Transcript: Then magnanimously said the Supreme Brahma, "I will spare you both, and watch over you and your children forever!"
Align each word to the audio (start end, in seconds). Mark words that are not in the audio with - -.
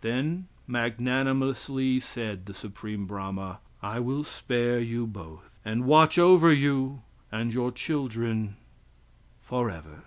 Then 0.00 0.48
magnanimously 0.66 2.00
said 2.00 2.46
the 2.46 2.54
Supreme 2.54 3.06
Brahma, 3.06 3.60
"I 3.80 4.00
will 4.00 4.24
spare 4.24 4.80
you 4.80 5.06
both, 5.06 5.60
and 5.64 5.84
watch 5.84 6.18
over 6.18 6.52
you 6.52 7.02
and 7.30 7.54
your 7.54 7.70
children 7.70 8.56
forever!" 9.40 10.02